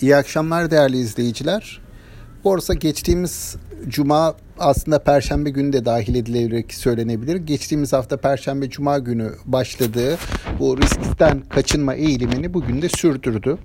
İyi 0.00 0.16
akşamlar 0.16 0.70
değerli 0.70 0.98
izleyiciler. 0.98 1.80
Borsa 2.44 2.74
geçtiğimiz 2.74 3.56
cuma 3.88 4.34
aslında 4.58 4.98
perşembe 4.98 5.50
günü 5.50 5.72
de 5.72 5.84
dahil 5.84 6.14
edilerek 6.14 6.74
söylenebilir. 6.74 7.36
Geçtiğimiz 7.36 7.92
hafta 7.92 8.16
perşembe 8.16 8.70
cuma 8.70 8.98
günü 8.98 9.32
başladığı 9.44 10.18
bu 10.58 10.78
riskten 10.78 11.40
kaçınma 11.40 11.94
eğilimini 11.94 12.54
bugün 12.54 12.82
de 12.82 12.88
sürdürdü. 12.88 13.58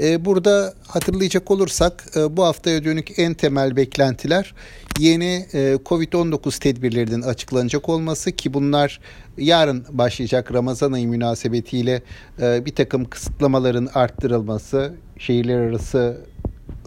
Ee, 0.00 0.24
burada 0.24 0.74
hatırlayacak 0.86 1.50
olursak 1.50 2.04
e, 2.16 2.36
bu 2.36 2.44
haftaya 2.44 2.84
dönük 2.84 3.18
en 3.18 3.34
temel 3.34 3.76
beklentiler 3.76 4.54
yeni 4.98 5.46
e, 5.54 5.78
Covid-19 5.84 6.60
tedbirlerinin 6.60 7.22
açıklanacak 7.22 7.88
olması 7.88 8.32
ki 8.32 8.54
bunlar 8.54 9.00
yarın 9.38 9.84
başlayacak 9.90 10.52
Ramazan 10.54 10.92
ayı 10.92 11.08
münasebetiyle 11.08 12.02
e, 12.40 12.66
bir 12.66 12.74
takım 12.74 13.04
kısıtlamaların 13.04 13.88
arttırılması, 13.94 14.94
şehirler 15.18 15.58
arası 15.58 16.20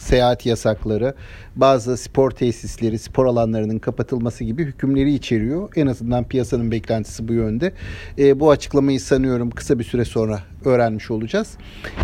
seyahat 0.02 0.45
yasakları, 0.45 1.13
bazı 1.55 1.98
spor 1.98 2.31
tesisleri, 2.31 2.99
spor 2.99 3.26
alanlarının 3.26 3.80
kapatılması 3.80 4.44
gibi 4.44 4.66
hükümleri 4.66 5.13
içeriyor. 5.13 5.70
En 5.76 5.88
azından 5.88 6.23
piyasanın 6.23 6.71
beklentisi 6.71 7.27
bu 7.27 7.34
yönde. 7.34 7.73
E, 8.17 8.40
bu 8.40 8.52
açıklamayı 8.52 8.99
sanıyorum 8.99 9.49
kısa 9.49 9.80
bir 9.80 9.84
süre 9.84 10.05
sonra 10.05 10.43
öğrenmiş 10.66 11.12
olacağız. 11.12 11.48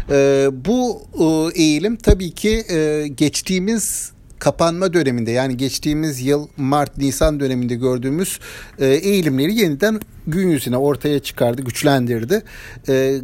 E, 0.10 0.48
bu 0.52 1.02
e, 1.20 1.62
eğilim 1.62 1.96
tabii 1.96 2.32
ki 2.32 2.64
e, 2.70 3.08
geçtiğimiz 3.08 4.16
kapanma 4.40 4.94
döneminde 4.94 5.32
yani 5.32 5.58
geçtiğimiz 5.58 6.22
yıl 6.22 6.48
Mart-Nisan 6.58 7.40
döneminde 7.40 7.76
gördüğümüz 7.76 8.40
e, 8.80 8.86
eğilimleri 8.86 9.56
yeniden 9.56 10.00
gün 10.28 10.50
yüzüne 10.50 10.78
ortaya 10.78 11.20
çıkardı, 11.20 11.62
güçlendirdi. 11.62 12.44
E, 12.90 13.18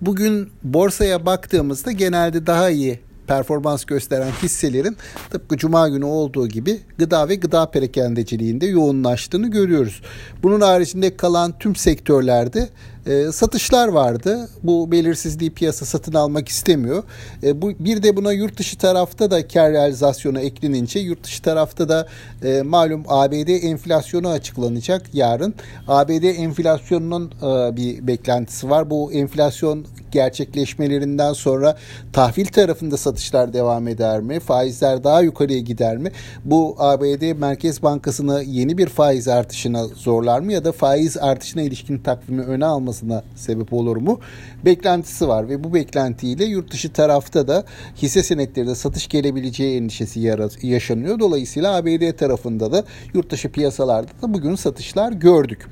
bugün 0.00 0.50
borsaya 0.62 1.26
baktığımızda 1.26 1.92
genelde 1.92 2.46
daha 2.46 2.70
iyi 2.70 3.00
performans 3.26 3.84
gösteren 3.84 4.30
hisselerin 4.42 4.96
tıpkı 5.30 5.56
cuma 5.56 5.88
günü 5.88 6.04
olduğu 6.04 6.48
gibi 6.48 6.80
gıda 6.98 7.28
ve 7.28 7.34
gıda 7.34 7.70
perakendeciliğinde 7.70 8.66
yoğunlaştığını 8.66 9.50
görüyoruz. 9.50 10.02
Bunun 10.42 10.60
haricinde 10.60 11.16
kalan 11.16 11.58
tüm 11.58 11.76
sektörlerde 11.76 12.68
e, 13.06 13.32
satışlar 13.32 13.88
vardı. 13.88 14.48
Bu 14.62 14.92
belirsizliği 14.92 15.50
piyasa 15.50 15.86
satın 15.86 16.14
almak 16.14 16.48
istemiyor. 16.48 17.02
E, 17.42 17.62
bu 17.62 17.70
bir 17.78 18.02
de 18.02 18.16
buna 18.16 18.32
yurt 18.32 18.58
dışı 18.58 18.78
tarafta 18.78 19.30
da 19.30 19.48
kar 19.48 19.72
realizasyonu 19.72 20.40
eklenince 20.40 21.00
yurt 21.00 21.24
dışı 21.24 21.42
tarafta 21.42 21.88
da 21.88 22.08
e, 22.44 22.62
malum 22.62 23.04
ABD 23.08 23.64
enflasyonu 23.64 24.28
açıklanacak 24.28 25.14
yarın. 25.14 25.54
ABD 25.88 26.22
enflasyonunun 26.22 27.30
e, 27.42 27.76
bir 27.76 28.06
beklentisi 28.06 28.70
var. 28.70 28.90
Bu 28.90 29.12
enflasyon 29.12 29.86
gerçekleşmelerinden 30.12 31.32
sonra 31.32 31.76
tahvil 32.12 32.46
tarafında 32.46 32.96
satışlar 32.96 33.52
devam 33.52 33.88
eder 33.88 34.20
mi? 34.20 34.40
Faizler 34.40 35.04
daha 35.04 35.20
yukarıya 35.20 35.58
gider 35.58 35.96
mi? 35.96 36.12
Bu 36.44 36.76
ABD 36.78 37.38
Merkez 37.38 37.82
Bankası'nı 37.82 38.42
yeni 38.42 38.78
bir 38.78 38.88
faiz 38.88 39.28
artışına 39.28 39.84
zorlar 39.84 40.40
mı 40.40 40.52
ya 40.52 40.64
da 40.64 40.72
faiz 40.72 41.16
artışına 41.16 41.62
ilişkin 41.62 41.98
takvimi 41.98 42.42
öne 42.42 42.66
almasına 42.92 43.22
sebep 43.34 43.72
olur 43.72 43.96
mu? 43.96 44.20
Beklentisi 44.64 45.28
var 45.28 45.48
ve 45.48 45.64
bu 45.64 45.74
beklentiyle 45.74 46.44
yurt 46.44 46.72
dışı 46.72 46.92
tarafta 46.92 47.48
da 47.48 47.64
hisse 47.96 48.22
senetlerinde 48.22 48.74
satış 48.74 49.08
gelebileceği 49.08 49.76
endişesi 49.76 50.20
yaşanıyor. 50.62 51.18
Dolayısıyla 51.18 51.76
ABD 51.76 52.16
tarafında 52.16 52.72
da 52.72 52.84
yurt 53.14 53.30
dışı 53.30 53.48
piyasalarda 53.52 54.12
da 54.22 54.34
bugün 54.34 54.54
satışlar 54.54 55.12
gördük. 55.12 55.66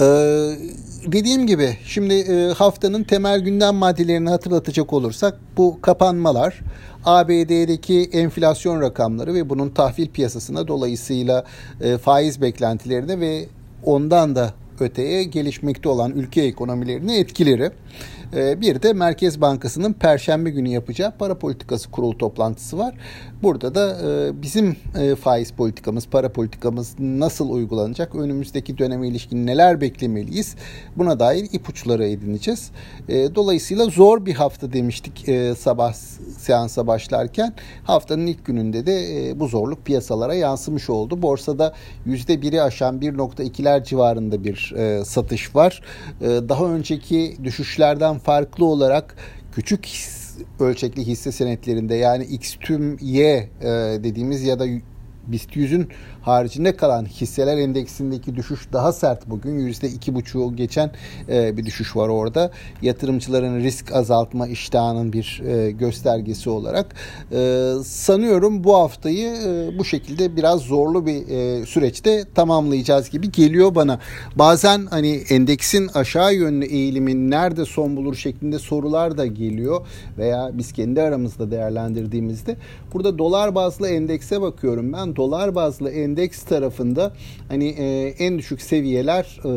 Ee, 0.00 0.50
dediğim 1.06 1.46
gibi 1.46 1.76
şimdi 1.84 2.14
e, 2.14 2.52
haftanın 2.52 3.04
temel 3.04 3.40
gündem 3.40 3.74
maddelerini 3.74 4.30
hatırlatacak 4.30 4.92
olursak 4.92 5.38
bu 5.56 5.80
kapanmalar, 5.80 6.60
ABD'deki 7.04 8.10
enflasyon 8.12 8.80
rakamları 8.80 9.34
ve 9.34 9.48
bunun 9.48 9.70
tahvil 9.70 10.08
piyasasına 10.08 10.68
dolayısıyla 10.68 11.44
e, 11.80 11.98
faiz 11.98 12.40
beklentilerine 12.40 13.20
ve 13.20 13.46
ondan 13.84 14.36
da 14.36 14.54
öteye 14.82 15.24
gelişmekte 15.24 15.88
olan 15.88 16.12
ülke 16.12 16.42
ekonomilerine 16.42 17.18
etkileri. 17.18 17.70
Ee, 18.34 18.60
bir 18.60 18.82
de 18.82 18.92
Merkez 18.92 19.40
Bankası'nın 19.40 19.92
Perşembe 19.92 20.50
günü 20.50 20.68
yapacağı 20.68 21.12
para 21.18 21.38
politikası 21.38 21.90
kurulu 21.90 22.18
toplantısı 22.18 22.78
var. 22.78 22.94
Burada 23.42 23.74
da 23.74 23.98
e, 24.08 24.42
bizim 24.42 24.76
e, 24.98 25.14
faiz 25.14 25.52
politikamız, 25.52 26.06
para 26.06 26.32
politikamız 26.32 26.94
nasıl 26.98 27.50
uygulanacak, 27.50 28.14
önümüzdeki 28.14 28.78
döneme 28.78 29.08
ilişkin 29.08 29.46
neler 29.46 29.80
beklemeliyiz 29.80 30.56
buna 30.96 31.20
dair 31.20 31.48
ipuçları 31.52 32.04
edineceğiz. 32.04 32.70
E, 33.08 33.34
dolayısıyla 33.34 33.84
zor 33.84 34.26
bir 34.26 34.34
hafta 34.34 34.72
demiştik 34.72 35.26
sabah 35.58 35.92
seansa 36.38 36.86
başlarken. 36.86 37.54
Haftanın 37.84 38.26
ilk 38.26 38.46
gününde 38.46 38.86
de 38.86 39.32
bu 39.40 39.48
zorluk 39.48 39.86
piyasalara 39.86 40.34
yansımış 40.34 40.90
oldu. 40.90 41.22
Borsada 41.22 41.74
%1'i 42.06 42.62
aşan 42.62 42.98
1.2'ler 42.98 43.84
civarında 43.84 44.44
bir 44.44 44.67
satış 45.04 45.54
var. 45.54 45.82
Daha 46.20 46.64
önceki 46.64 47.36
düşüşlerden 47.44 48.18
farklı 48.18 48.64
olarak 48.64 49.16
küçük 49.52 49.86
his, 49.86 50.38
ölçekli 50.60 51.06
hisse 51.06 51.32
senetlerinde 51.32 51.94
yani 51.94 52.24
X 52.24 52.56
tüm 52.60 52.98
Y 53.00 53.26
e, 53.26 53.66
dediğimiz 54.04 54.42
ya 54.42 54.58
da 54.58 54.66
BIST 55.28 55.56
100'ün 55.56 55.88
haricinde 56.22 56.76
kalan 56.76 57.04
hisseler 57.04 57.58
endeksindeki 57.58 58.36
düşüş 58.36 58.60
daha 58.72 58.92
sert 58.92 59.30
bugün. 59.30 59.58
Yüzde 59.58 59.88
iki 59.88 60.14
buçuğu 60.14 60.56
geçen 60.56 60.90
e, 61.28 61.56
bir 61.56 61.66
düşüş 61.66 61.96
var 61.96 62.08
orada. 62.08 62.50
Yatırımcıların 62.82 63.60
risk 63.60 63.92
azaltma 63.92 64.48
iştahının 64.48 65.12
bir 65.12 65.42
e, 65.46 65.70
göstergesi 65.70 66.50
olarak. 66.50 66.94
E, 67.32 67.72
sanıyorum 67.84 68.64
bu 68.64 68.74
haftayı 68.74 69.34
bu 69.78 69.84
şekilde 69.84 70.36
biraz 70.36 70.60
zorlu 70.60 71.06
bir 71.06 71.18
süreçte 71.66 72.24
tamamlayacağız 72.34 73.10
gibi 73.10 73.32
geliyor 73.32 73.74
bana. 73.74 74.00
Bazen 74.36 74.86
hani 74.86 75.22
endeksin 75.30 75.88
aşağı 75.94 76.34
yönlü 76.34 76.64
eğilimin 76.64 77.30
nerede 77.30 77.64
son 77.64 77.96
bulur 77.96 78.14
şeklinde 78.14 78.58
sorular 78.58 79.18
da 79.18 79.26
geliyor 79.26 79.86
veya 80.18 80.50
biz 80.52 80.72
kendi 80.72 81.02
aramızda 81.02 81.50
değerlendirdiğimizde 81.50 82.56
burada 82.94 83.18
dolar 83.18 83.54
bazlı 83.54 83.88
endekse 83.88 84.40
bakıyorum 84.40 84.92
ben. 84.92 85.16
Dolar 85.18 85.54
bazlı 85.54 85.90
endeks 85.90 86.42
tarafında 86.42 87.12
hani 87.48 87.68
e, 87.68 88.14
en 88.18 88.38
düşük 88.38 88.62
seviyeler 88.62 89.40
e, 89.44 89.50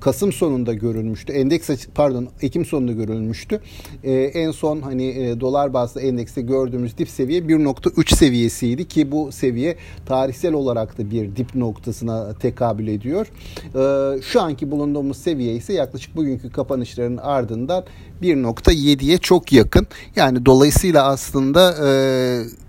Kasım 0.00 0.32
sonunda 0.32 0.74
görülmüştü. 0.74 1.32
Endeks 1.32 1.70
pardon 1.94 2.28
Ekim 2.42 2.64
sonunda 2.64 2.92
görülmüştü. 2.92 3.60
E, 4.04 4.12
en 4.12 4.50
son 4.50 4.80
hani 4.80 5.06
e, 5.06 5.40
dolar 5.40 5.74
bazlı 5.74 6.00
endekste 6.00 6.42
gördüğümüz 6.42 6.98
dip 6.98 7.08
seviye 7.08 7.40
1.3 7.40 8.16
seviyesiydi 8.16 8.88
ki 8.88 9.12
bu 9.12 9.32
seviye 9.32 9.76
tarihsel 10.06 10.52
olarak 10.52 10.98
da 10.98 11.10
bir 11.10 11.36
dip 11.36 11.54
noktasına 11.54 12.34
tekabül 12.34 12.88
ediyor. 12.88 13.26
E, 13.74 14.22
şu 14.22 14.42
anki 14.42 14.70
bulunduğumuz 14.70 15.16
seviye 15.16 15.54
ise 15.54 15.72
yaklaşık 15.72 16.16
bugünkü 16.16 16.52
kapanışların 16.52 17.16
ardından 17.16 17.84
1.7'ye 18.22 19.18
çok 19.18 19.52
yakın. 19.52 19.86
Yani 20.16 20.46
dolayısıyla 20.46 21.06
aslında 21.06 21.74
e, 21.86 22.65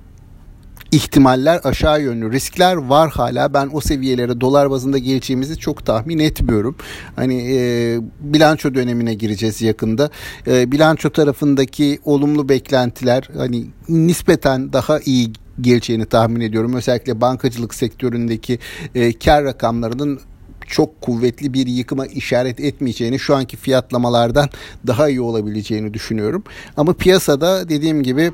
ihtimaller 0.92 1.62
aşağı 1.64 2.02
yönlü 2.02 2.32
riskler 2.32 2.76
var 2.76 3.10
hala. 3.10 3.54
Ben 3.54 3.70
o 3.74 3.82
seviyelere 3.82 4.42
dolar 4.42 4.72
bazında 4.72 4.98
geleceğimizi 4.98 5.58
çok 5.58 5.86
tahmin 5.86 6.20
etmiyorum. 6.20 6.76
Hani 7.16 7.56
e, 7.56 7.98
bilanço 8.20 8.74
dönemine 8.74 9.14
gireceğiz 9.14 9.62
yakında. 9.62 10.10
E, 10.48 10.72
bilanço 10.72 11.10
tarafındaki 11.10 12.00
olumlu 12.06 12.50
beklentiler 12.50 13.30
hani 13.38 13.66
nispeten 13.90 14.74
daha 14.74 15.00
iyi 15.00 15.34
geleceğini 15.62 16.06
tahmin 16.06 16.42
ediyorum. 16.42 16.74
Özellikle 16.74 17.22
bankacılık 17.22 17.74
sektöründeki 17.74 18.60
e, 18.96 19.14
kar 19.14 19.44
rakamlarının 19.44 20.20
çok 20.68 21.02
kuvvetli 21.02 21.54
bir 21.54 21.68
yıkıma 21.68 22.06
işaret 22.06 22.60
etmeyeceğini, 22.60 23.20
şu 23.20 23.36
anki 23.36 23.58
fiyatlamalardan 23.58 24.50
daha 24.88 25.10
iyi 25.10 25.22
olabileceğini 25.22 25.94
düşünüyorum. 25.94 26.44
Ama 26.78 26.94
piyasada 26.94 27.70
dediğim 27.70 28.04
gibi 28.04 28.32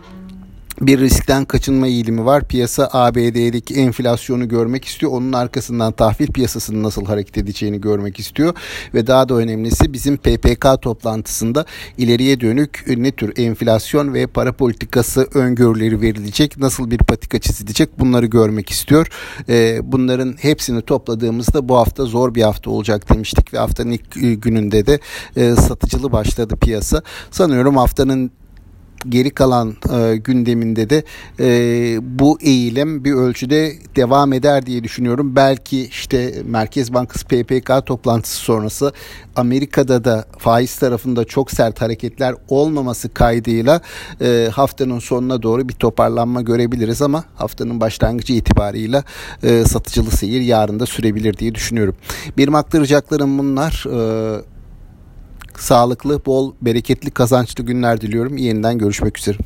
bir 0.81 0.99
riskten 0.99 1.45
kaçınma 1.45 1.87
eğilimi 1.87 2.25
var. 2.25 2.47
Piyasa 2.47 2.89
ABD'deki 2.93 3.75
enflasyonu 3.75 4.47
görmek 4.47 4.85
istiyor. 4.85 5.11
Onun 5.11 5.33
arkasından 5.33 5.91
tahvil 5.91 6.27
piyasasının 6.27 6.83
nasıl 6.83 7.05
hareket 7.05 7.37
edeceğini 7.37 7.81
görmek 7.81 8.19
istiyor. 8.19 8.53
Ve 8.93 9.07
daha 9.07 9.29
da 9.29 9.33
önemlisi 9.33 9.93
bizim 9.93 10.17
PPK 10.17 10.81
toplantısında 10.81 11.65
ileriye 11.97 12.39
dönük 12.39 12.83
ne 12.87 13.11
tür 13.11 13.37
enflasyon 13.37 14.13
ve 14.13 14.27
para 14.27 14.53
politikası 14.53 15.27
öngörüleri 15.33 16.01
verilecek, 16.01 16.57
nasıl 16.57 16.91
bir 16.91 16.97
patika 16.97 17.39
çizilecek 17.39 17.99
bunları 17.99 18.25
görmek 18.25 18.69
istiyor. 18.69 19.07
Ee, 19.49 19.79
bunların 19.83 20.35
hepsini 20.41 20.81
topladığımızda 20.81 21.69
bu 21.69 21.77
hafta 21.77 22.05
zor 22.05 22.35
bir 22.35 22.41
hafta 22.41 22.69
olacak 22.69 23.09
demiştik 23.09 23.53
ve 23.53 23.57
haftanın 23.57 23.91
ilk 23.91 24.41
gününde 24.43 24.85
de 24.85 24.99
e, 25.35 25.55
satıcılı 25.55 26.11
başladı 26.11 26.55
piyasa. 26.61 27.01
Sanıyorum 27.31 27.77
haftanın 27.77 28.31
geri 29.09 29.29
kalan 29.29 29.75
e, 29.93 30.15
gündeminde 30.15 30.89
de 30.89 31.03
e, 31.39 31.47
bu 32.19 32.37
eğilim 32.41 33.03
bir 33.03 33.13
ölçüde 33.13 33.73
devam 33.95 34.33
eder 34.33 34.65
diye 34.65 34.83
düşünüyorum. 34.83 35.35
Belki 35.35 35.85
işte 35.85 36.33
Merkez 36.45 36.93
Bankası 36.93 37.25
PPK 37.25 37.85
toplantısı 37.85 38.35
sonrası 38.35 38.93
Amerika'da 39.35 40.03
da 40.03 40.25
faiz 40.37 40.75
tarafında 40.75 41.25
çok 41.25 41.51
sert 41.51 41.81
hareketler 41.81 42.35
olmaması 42.49 43.13
kaydıyla 43.13 43.81
e, 44.21 44.49
haftanın 44.51 44.99
sonuna 44.99 45.43
doğru 45.43 45.69
bir 45.69 45.73
toparlanma 45.73 46.41
görebiliriz 46.41 47.01
ama 47.01 47.23
haftanın 47.35 47.81
başlangıcı 47.81 48.33
itibarıyla 48.33 49.03
e, 49.43 49.63
satıcılı 49.63 50.11
seyir 50.11 50.41
yarın 50.41 50.79
da 50.79 50.85
sürebilir 50.85 51.37
diye 51.37 51.55
düşünüyorum. 51.55 51.95
Benim 52.37 52.55
aktaracaklarım 52.55 53.39
bunlar. 53.39 53.85
E, 54.39 54.52
sağlıklı, 55.59 56.25
bol, 56.25 56.53
bereketli, 56.61 57.11
kazançlı 57.11 57.63
günler 57.63 58.01
diliyorum. 58.01 58.37
Yeniden 58.37 58.77
görüşmek 58.77 59.17
üzere. 59.17 59.37